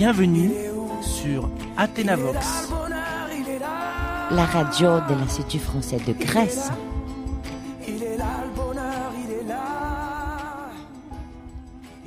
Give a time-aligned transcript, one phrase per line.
[0.00, 0.52] Bienvenue
[1.02, 2.70] sur Athénavox.
[4.30, 6.70] La radio de l'Institut français de Grèce.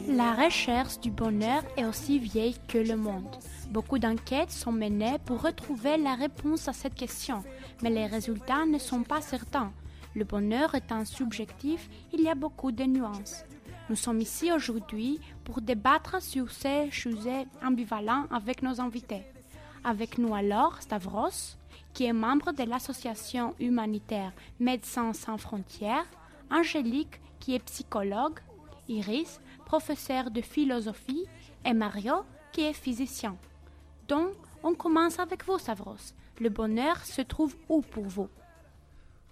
[0.08, 3.30] La recherche du bonheur est aussi vieille que le monde.
[3.70, 7.44] Beaucoup d'enquêtes sont menées pour retrouver la réponse à cette question,
[7.84, 9.72] mais les résultats ne sont pas certains.
[10.16, 13.46] Le bonheur étant subjectif, il y a beaucoup de nuances.
[13.94, 19.22] Nous sommes ici aujourd'hui pour débattre sur ces sujets ambivalents avec nos invités.
[19.84, 21.58] Avec nous alors Stavros,
[21.94, 26.08] qui est membre de l'association humanitaire Médecins sans frontières,
[26.50, 28.40] Angélique, qui est psychologue,
[28.88, 31.28] Iris, professeur de philosophie,
[31.64, 33.38] et Mario, qui est physicien.
[34.08, 36.16] Donc, on commence avec vous, Stavros.
[36.40, 38.30] Le bonheur se trouve où pour vous?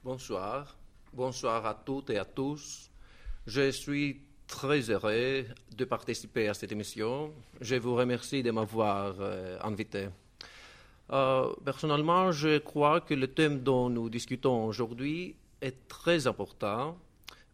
[0.03, 0.77] Bonsoir.
[1.11, 2.91] Bonsoir à toutes et à tous.
[3.47, 7.31] Je suis très heureux de participer à cette émission.
[7.61, 10.09] Je vous remercie de m'avoir euh, invité.
[11.11, 16.97] Euh, personnellement, je crois que le thème dont nous discutons aujourd'hui est très important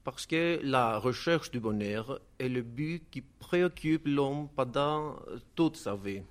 [0.04, 5.18] parce que la recherche du bonheur est le but qui préoccupe l'homme pendant
[5.56, 6.24] toute sa vie.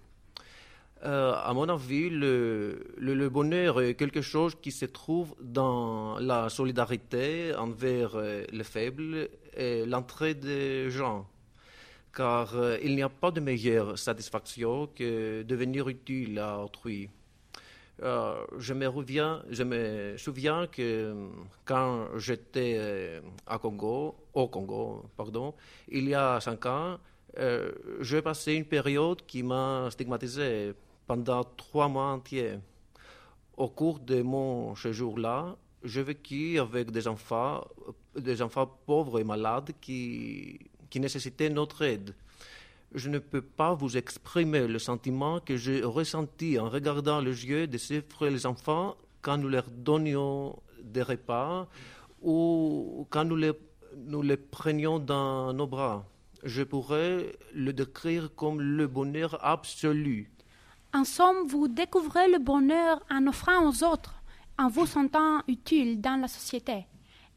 [1.04, 7.54] Euh, à mon avis, le, bonheur est quelque chose qui se trouve dans la solidarité
[7.54, 11.26] envers euh, les faibles et l'entraide des gens.
[12.14, 17.10] Car euh, il n'y a pas de meilleure satisfaction que devenir utile à autrui.
[18.00, 21.14] je, me reviens, je me souviens que
[21.66, 23.20] quand j'étais
[23.60, 25.54] Congo, au Congo, pardon,
[25.88, 26.98] il y a cinq ans,
[28.00, 30.74] j'ai passé une période qui m'a stigmatisé
[31.06, 32.58] pendant trois mois entiers.
[33.56, 37.64] Au cours de mon séjour là, j'ai vécu avec des enfants,
[38.16, 40.58] des enfants pauvres et malades qui,
[40.90, 42.14] qui nécessitaient notre aide.
[42.94, 47.66] Je ne peux pas vous exprimer le sentiment que j'ai ressenti en regardant les yeux
[47.66, 51.68] de ces frères enfants quand nous leur donnions des repas
[52.22, 53.52] ou quand nous les,
[53.96, 56.06] nous les prenions dans nos bras.
[56.44, 60.30] Je pourrais le décrire comme le bonheur absolu
[60.96, 64.14] en somme, vous découvrez le bonheur en offrant aux autres,
[64.58, 66.86] en vous sentant utile dans la société.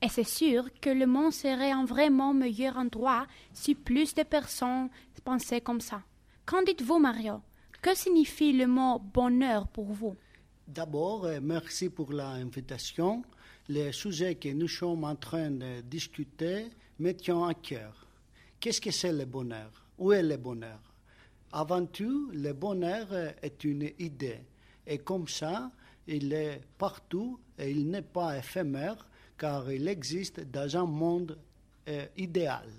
[0.02, 4.90] Et c'est sûr que le monde serait un vraiment meilleur endroit si plus de personnes
[5.26, 6.02] pensaient comme ça.
[6.46, 7.42] Qu'en dites-vous, Mario?
[7.82, 10.16] Que signifie le mot bonheur pour vous?
[10.66, 13.24] D'abord, euh, merci pour l'invitation.
[13.68, 18.08] Le sujet que nous sommes en train de discuter mettions à cœur.
[18.60, 19.72] Qu'est-ce que c'est le bonheur?
[19.98, 20.89] Où est le bonheur?
[21.52, 23.08] Avant tout, le bonheur
[23.42, 24.40] est une idée.
[24.86, 25.72] Et comme ça,
[26.08, 29.06] il est partout et il n'est pas éphémère
[29.38, 31.38] car il existe dans un monde
[31.88, 32.70] euh, idéal.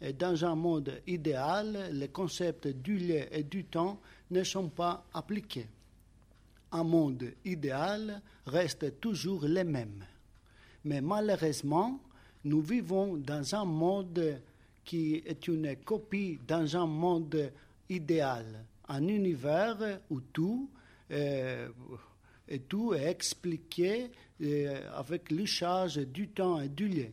[0.00, 4.00] Et dans un monde idéal, les concepts du lieu et du temps
[4.30, 5.68] ne sont pas appliqués.
[6.72, 10.04] Un monde idéal reste toujours le même.
[10.84, 12.00] Mais malheureusement,
[12.44, 14.40] nous vivons dans un monde
[14.84, 17.52] qui est une copie dans un monde
[17.92, 20.70] idéal, un univers où tout,
[21.10, 21.68] euh,
[22.48, 24.10] et tout est expliqué
[24.42, 27.08] euh, avec l'usage du temps et du lieu.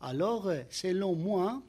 [0.00, 1.62] Alors, selon moi,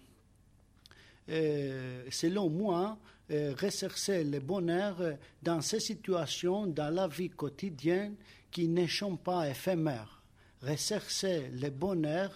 [1.30, 2.98] euh, selon moi,
[3.30, 4.98] rechercher le bonheur
[5.42, 8.16] dans ces situations, dans la vie quotidienne
[8.52, 10.22] qui ne sont pas éphémères.
[10.62, 12.32] Rechercher le bonheur,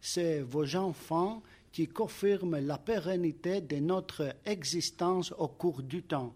[0.00, 6.34] c'est vos enfants qui confirme la pérennité de notre existence au cours du temps.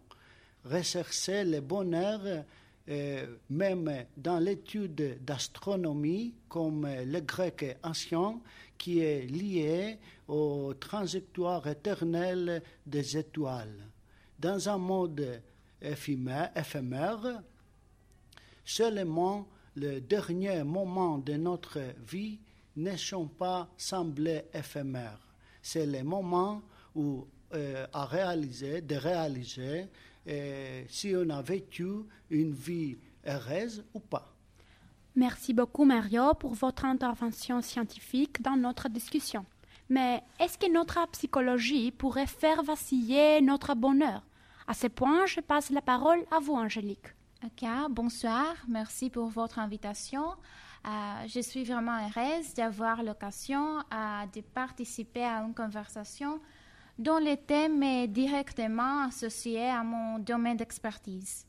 [0.64, 2.44] Rechercher le bonheur,
[2.88, 8.40] euh, même dans l'étude d'astronomie, comme le grec ancien,
[8.78, 13.88] qui est lié aux trajectoires éternelles des étoiles.
[14.38, 15.40] Dans un monde
[15.80, 17.42] éphémère,
[18.64, 22.38] seulement le dernier moment de notre vie
[22.76, 25.23] ne sont pas semblés éphémères
[25.64, 26.60] c'est le moment
[26.94, 29.88] où euh, à réaliser, de réaliser
[30.28, 31.88] euh, si on a vécu
[32.28, 34.30] une vie heureuse ou pas.
[35.16, 39.46] Merci beaucoup Mario pour votre intervention scientifique dans notre discussion.
[39.88, 44.22] Mais est-ce que notre psychologie pourrait faire vaciller notre bonheur?
[44.66, 47.08] À ce point, je passe la parole à vous, Angélique.
[47.42, 48.54] Ok, bonsoir.
[48.68, 50.24] Merci pour votre invitation.
[50.86, 56.40] Euh, je suis vraiment heureuse d'avoir l'occasion euh, de participer à une conversation
[56.98, 61.46] dont le thème est directement associé à mon domaine d'expertise.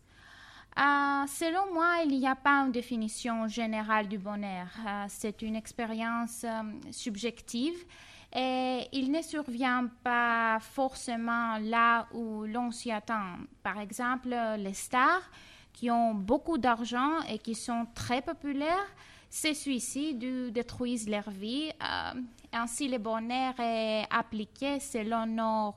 [0.77, 4.67] Euh, selon moi, il n'y a pas une définition générale du bonheur.
[5.09, 6.45] c'est une expérience
[6.91, 7.85] subjective
[8.33, 13.37] et il ne survient pas forcément là où l'on s'y attend.
[13.63, 15.29] Par exemple, les stars
[15.71, 18.87] qui ont beaucoup d'argent et qui sont très populaires
[19.35, 21.69] se suicident ou détruisent leur vie.
[21.81, 22.21] Euh,
[22.53, 25.75] ainsi, le bonheur est appliqué selon nos,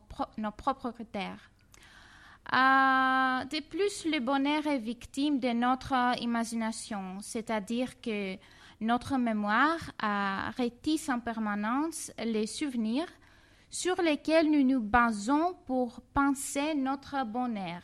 [0.53, 1.51] propres critères.
[2.53, 8.37] Euh, de plus, le bonheur est victime de notre imagination, c'est-à-dire que
[8.81, 9.81] notre mémoire
[10.57, 13.09] rétisse en permanence les souvenirs
[13.71, 17.83] sur lesquels nous nous basons pour penser notre bonheur.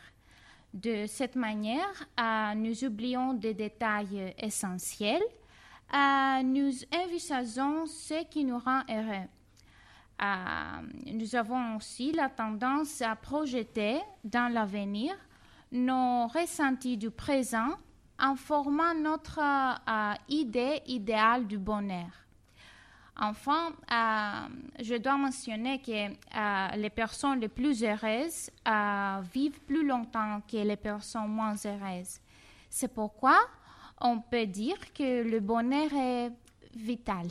[0.73, 5.23] De cette manière, euh, nous oublions des détails essentiels,
[5.93, 9.27] nous envisageons ce qui nous rend heureux.
[11.13, 15.15] Nous avons aussi la tendance à projeter dans l'avenir
[15.71, 17.75] nos ressentis du présent
[18.19, 22.09] en formant notre euh, idée idéale du bonheur.
[23.17, 24.47] Enfin, euh,
[24.81, 28.49] je dois mentionner que euh, les personnes les plus heureuses
[29.33, 32.19] vivent plus longtemps que les personnes moins heureuses.
[32.69, 33.37] C'est pourquoi
[34.01, 36.31] on peut dire que le bonheur est
[36.75, 37.27] vital.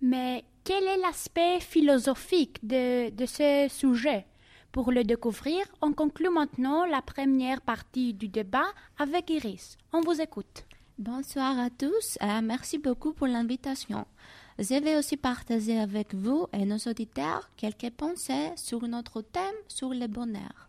[0.00, 4.26] Mais quel est l'aspect philosophique de, de ce sujet?
[4.72, 8.66] Pour le découvrir, on conclut maintenant la première partie du débat
[8.98, 9.78] avec Iris.
[9.92, 10.64] On vous écoute.
[10.98, 14.04] Bonsoir à tous et merci beaucoup pour l'invitation.
[14.58, 19.90] Je vais aussi partager avec vous et nos auditeurs quelques pensées sur notre thème sur
[19.90, 20.68] le bonheur.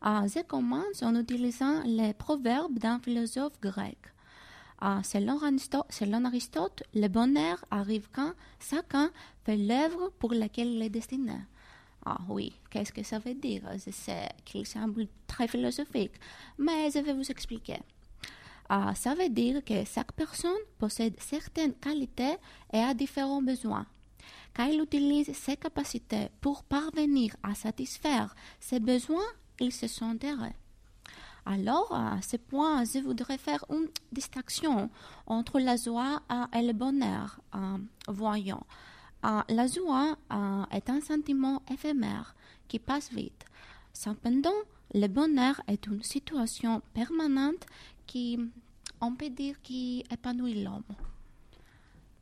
[0.00, 3.98] Ah, je commence en utilisant les proverbes d'un philosophe grec.
[5.02, 9.12] Selon, Aristote, le bonheur arrive quand chacun
[9.44, 11.38] fait l'œuvre pour laquelle il est destiné.
[12.04, 13.62] Ah oui, qu'est-ce que ça veut dire?
[13.78, 16.14] Sais qu'il semble très philosophique,
[16.58, 17.78] mais je vais vous expliquer.
[18.68, 22.36] Ah, ça veut dire que chaque personne possède certaines qualités
[22.72, 23.86] et a différents besoins.
[24.54, 29.28] Quand il utilise ses capacités pour parvenir à satisfaire ses besoins,
[29.60, 30.54] il se sent heureux.
[31.44, 34.90] Alors, à ce point, je voudrais faire une distinction
[35.26, 36.22] entre la joie
[36.54, 37.40] et le bonheur.
[38.08, 38.62] voyons,
[39.22, 40.16] ah, la joie
[40.70, 42.34] est un sentiment éphémère
[42.68, 43.44] qui passe vite.
[43.92, 44.50] Cependant,
[44.94, 47.66] le bonheur est une situation permanente
[48.06, 48.38] qui,
[49.00, 50.84] on peut dire, qui épanouit l'homme.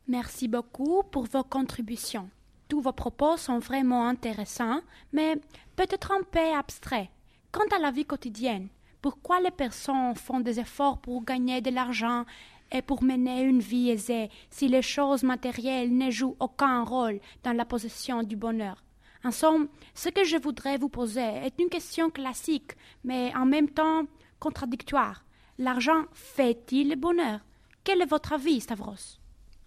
[0.07, 2.29] Merci beaucoup pour vos contributions.
[2.67, 4.81] Tous vos propos sont vraiment intéressants,
[5.11, 5.35] mais
[5.75, 7.09] peut-être un peu abstraits.
[7.51, 8.69] Quant à la vie quotidienne,
[9.01, 12.25] pourquoi les personnes font des efforts pour gagner de l'argent
[12.71, 17.53] et pour mener une vie aisée si les choses matérielles ne jouent aucun rôle dans
[17.53, 18.83] la possession du bonheur?
[19.23, 22.71] En somme, ce que je voudrais vous poser est une question classique,
[23.03, 24.05] mais en même temps
[24.39, 25.23] contradictoire.
[25.59, 27.39] L'argent fait-il le bonheur?
[27.83, 29.19] Quel est votre avis, Stavros?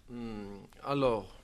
[0.09, 1.41] Hmm, Alors,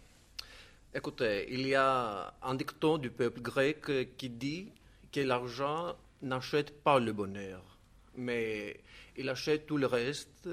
[0.93, 4.71] écoutez, il y a un dicton du peuple grec qui dit
[5.11, 7.70] que l'argent n'achète pas le bonheur,
[8.15, 8.79] mais
[9.17, 10.47] il achète tout le reste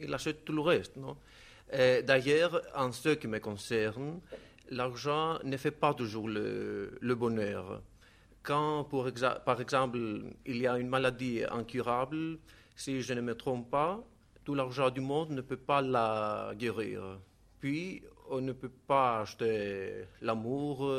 [0.00, 0.96] il achète tout le reste.
[0.96, 1.16] Non?
[1.72, 4.20] D'ailleurs, en ce qui me concerne,
[4.70, 7.82] l'argent ne fait pas toujours le, bonheur.
[8.42, 8.88] Quand,
[9.44, 9.98] par exemple,
[10.46, 12.38] il y a une maladie incurable,
[12.76, 14.02] si je ne me trompe pas,
[14.44, 17.18] tout l'argent du monde ne peut pas la guérir.
[17.60, 20.90] Puis, on ne peut pas acheter l'amour,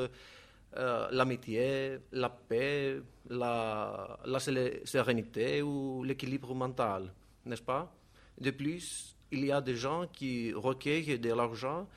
[0.78, 7.12] euh, l'amitié, la paix, la, la sérénité ou l'équilibre mental,
[7.46, 7.92] n'est-ce pas?
[8.40, 11.88] De plus, il y a des gens qui recueillent de l'argent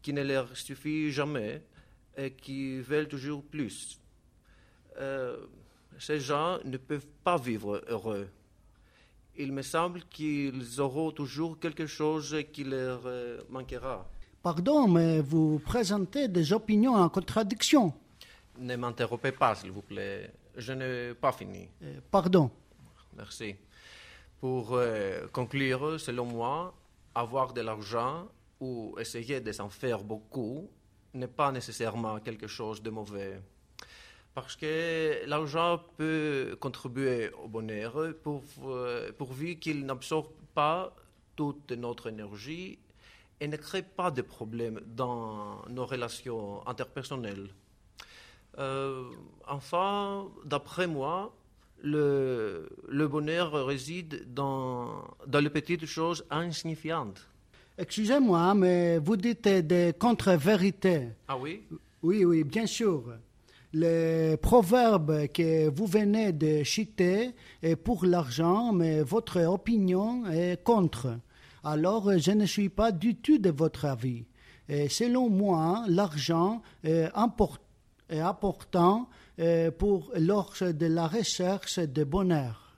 [0.00, 1.62] qui ne leur suffit jamais
[2.16, 3.98] et qui veulent toujours plus.
[4.98, 5.36] Euh,
[5.98, 8.28] ces gens ne peuvent pas vivre heureux.
[9.36, 14.08] Il me semble qu'ils auront toujours quelque chose qui leur euh, manquera.
[14.42, 17.94] Pardon, mais vous présentez des opinions en contradiction.
[18.58, 20.32] Ne m'interrompez pas, s'il vous plaît.
[20.56, 21.68] Je n'ai pas fini.
[21.82, 22.50] Euh, pardon.
[23.16, 23.56] Merci.
[24.40, 26.74] Pour euh, conclure, selon moi,
[27.14, 28.28] avoir de l'argent
[28.60, 30.70] ou essayer de s'en faire beaucoup
[31.14, 33.40] n'est pas nécessairement quelque chose de mauvais.
[34.34, 40.94] Parce que l'argent peut contribuer au bonheur pour, euh, pourvu qu'il n'absorbe pas
[41.36, 42.78] toute notre énergie
[43.40, 47.48] et ne crée pas de problèmes dans nos relations interpersonnelles.
[48.58, 49.04] Euh,
[49.48, 51.34] enfin, d'après moi,
[51.82, 57.28] le, le bonheur réside dans, dans les petites choses insignifiantes.
[57.78, 61.08] Excusez-moi, mais vous dites des contre-vérités.
[61.26, 61.62] Ah oui?
[62.02, 63.04] Oui, oui, bien sûr.
[63.72, 67.30] Le proverbe que vous venez de citer
[67.62, 71.18] est pour l'argent, mais votre opinion est contre.
[71.64, 74.24] Alors, je ne suis pas du tout de votre avis.
[74.68, 77.62] Et selon moi, l'argent est, important
[79.78, 82.74] pour lors de la recherche de bonheur.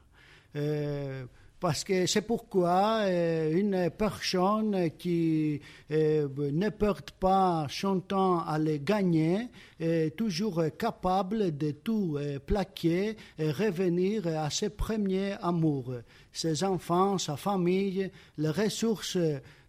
[1.64, 5.58] Parce que c'est pourquoi euh, une personne qui
[5.90, 9.48] euh, ne perd pas son temps à les gagner
[9.80, 15.94] est toujours capable de tout euh, plaquer et revenir à ses premiers amours,
[16.30, 19.16] ses enfants, sa famille, les ressources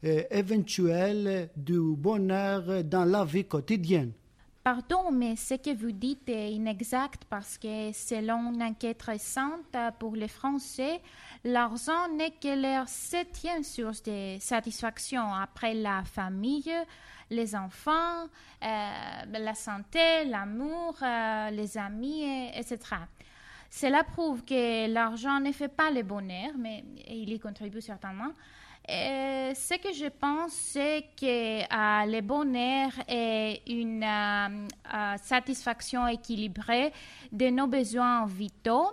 [0.04, 4.12] éventuelles du bonheur dans la vie quotidienne.
[4.66, 10.16] Pardon, mais ce que vous dites est inexact parce que selon une enquête récente pour
[10.16, 11.02] les Français,
[11.46, 16.74] L'argent n'est que leur septième source de satisfaction après la famille,
[17.30, 18.24] les enfants,
[18.64, 22.80] euh, la santé, l'amour, euh, les amis, etc.
[23.70, 28.32] Cela prouve que l'argent ne fait pas le bonheur, mais il y contribue certainement.
[28.88, 34.06] Et ce que je pense, c'est que euh, le bonheur est une
[35.22, 36.94] satisfaction équilibrée
[37.32, 38.92] de nos besoins vitaux,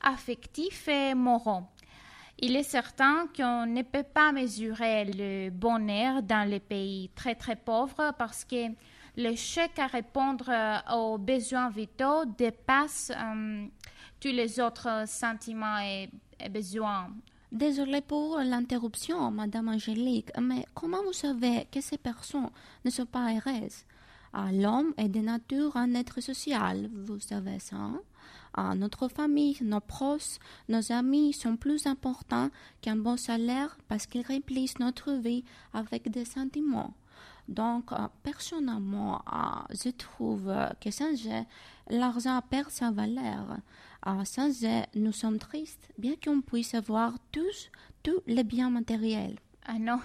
[0.00, 1.62] affectifs et moraux.
[2.40, 7.56] Il est certain qu'on ne peut pas mesurer le bonheur dans les pays très très
[7.56, 8.68] pauvres parce que
[9.34, 13.66] chèque à répondre euh, aux besoins vitaux dépasse euh,
[14.20, 16.08] tous les autres sentiments et,
[16.48, 17.10] besoins.
[17.50, 22.50] Désolée pour l'interruption, Madame Angélique, mais comment vous savez que ces personnes
[22.84, 23.84] ne sont pas heureuses
[24.34, 28.74] ah, L'homme est de nature un être social, vous savez ça hein?
[28.74, 30.38] notre famille, nos proches,
[30.68, 32.50] nos amis sont plus importants
[32.82, 36.92] qu'un bon salaire parce qu'ils remplissent notre vie avec des sentiments.
[37.48, 41.14] Donc, euh, personnellement, euh, je trouve que sans
[41.88, 43.56] l'argent perd sa valeur.
[44.06, 44.50] Euh, sans
[44.94, 47.70] nous sommes tristes, bien qu'on puisse avoir tous,
[48.02, 49.36] tous les biens matériels.
[49.66, 50.00] Ah non,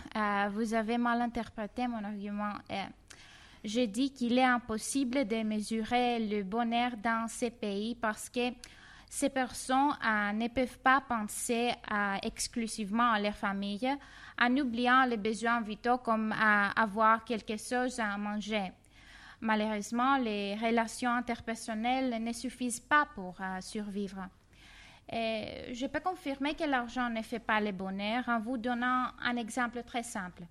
[0.52, 2.54] vous avez mal interprété mon argument
[3.64, 8.50] je dis qu'il est impossible de mesurer le bonheur dans ces pays parce que
[9.14, 13.88] ces personnes euh, ne peuvent pas penser euh, exclusivement à leur famille
[14.42, 18.72] en oubliant les besoins vitaux comme euh, avoir quelque chose à manger.
[19.40, 24.26] Malheureusement, les relations interpersonnelles ne suffisent pas pour survivre.
[25.12, 29.36] Et je peux confirmer que l'argent ne fait pas le bonheur en vous donnant un
[29.36, 30.44] exemple très simple.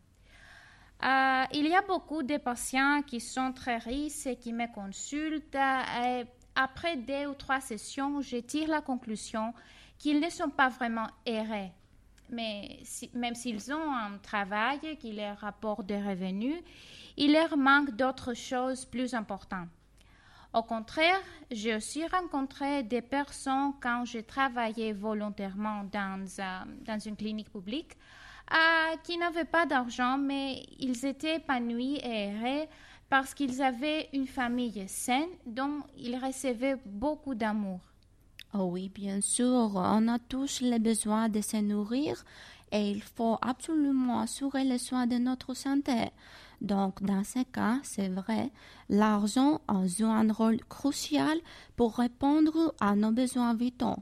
[1.03, 5.57] Euh, il y a beaucoup de patients qui sont très riches et qui me consultent.
[6.55, 9.55] Après deux ou trois sessions, je tire la conclusion
[9.99, 11.71] qu'ils ne sont pas vraiment heureux.
[12.31, 12.81] Mais
[13.15, 16.63] même s'ils ont un travail qui leur rapporte des revenus,
[17.17, 19.69] il leur manque d'autres choses plus importantes.
[20.55, 27.51] Au contraire, j'ai aussi rencontré des personnes quand j'ai travaillé volontairement dans, euh, une clinique
[27.51, 27.97] publique
[28.53, 32.67] euh, qui n'avaient pas d'argent, mais ils étaient épanouis et heureux
[33.13, 37.81] parce qu'ils avaient une famille saine dont ils recevaient beaucoup d'amour.
[38.55, 42.25] Oh oui, bien sûr, on a tous le besoin de se nourrir
[42.71, 46.09] et il faut absolument assurer le soin de notre santé.
[46.63, 48.51] Donc, dans ce cas, c'est vrai,
[48.89, 51.37] l'argent joue un rôle crucial
[51.77, 53.99] pour répondre à nos besoins vitaux.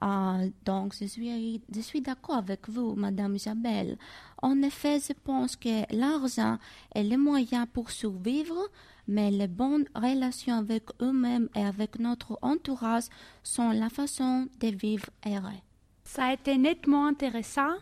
[0.00, 3.96] Ah, donc, je suis, je suis d'accord avec vous, Madame Isabelle.
[4.42, 6.58] En effet, je pense que l'argent
[6.94, 8.68] est le moyen pour survivre,
[9.08, 13.04] mais les bonnes relations avec eux-mêmes et avec notre entourage
[13.42, 15.62] sont la façon de vivre heureux.
[16.04, 17.76] Ça a été nettement intéressant.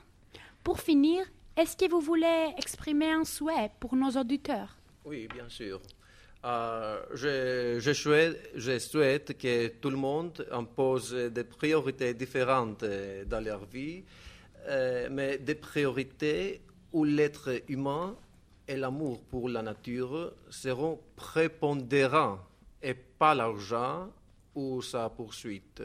[0.62, 1.24] Pour finir,
[1.56, 4.76] est-ce que vous voulez exprimer un souhait pour nos auditeurs?
[5.04, 5.80] Oui, bien sûr.
[6.44, 12.84] Euh, je, souhaite, que tout le monde impose des priorités différentes
[13.26, 14.04] dans leur vie,
[14.66, 16.60] euh, mais des priorités
[16.92, 18.14] où l'être humain
[18.68, 22.40] et l'amour pour la nature seront prépondérants
[22.82, 24.10] et pas l'argent
[24.54, 25.82] ou sa poursuite.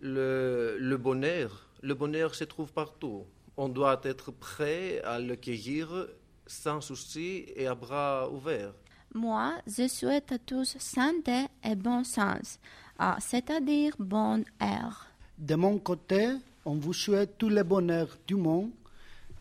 [0.00, 3.24] Le, bonheur, le bonheur se trouve partout.
[3.56, 6.08] On doit être prêt à le cueillir
[6.46, 8.74] sans souci et à bras ouverts.
[9.16, 12.58] Moi, je souhaite à tous santé et bon sens,
[12.98, 15.06] ah, c'est-à-dire bon air.
[15.38, 18.72] De mon côté, on vous souhaite tout le bonheur du monde,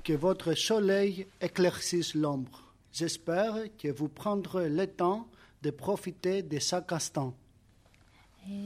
[0.01, 2.71] que votre soleil éclaircisse l'ombre.
[2.93, 5.27] J'espère que vous prendrez le temps
[5.61, 7.33] de profiter de chaque instant.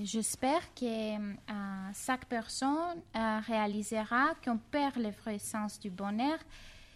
[0.03, 1.33] J'espère que euh,
[1.95, 6.37] chaque personne euh, réalisera qu'on perd le vrai sens du bonheur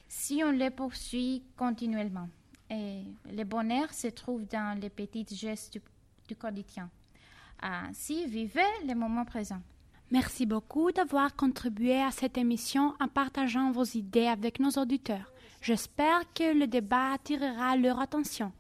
[0.08, 2.30] si on le poursuit continuellement.
[2.74, 5.80] Et le bonheur se trouve dans les petits gestes
[6.28, 6.90] du, quotidien.
[7.62, 9.62] Ainsi, vivez le moment présent.
[10.10, 15.32] Merci beaucoup d'avoir contribué à cette émission en partageant vos idées avec nos auditeurs.
[15.62, 18.52] J'espère que le débat attirera leur attention.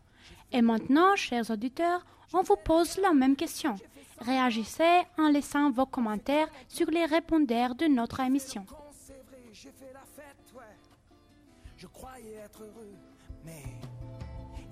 [0.51, 3.75] Et maintenant, chers auditeurs, on vous pose la même question.
[4.19, 8.63] Réagissez en laissant vos commentaires sur les répondeurs de notre émission.
[11.75, 12.95] Je croyais être heureux,
[13.43, 13.92] mais il